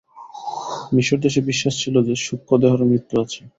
[0.93, 3.41] মিশরদেশে বিশ্বাস ছিল যে, সূক্ষ্মদেহেরও মৃত্যু আছে।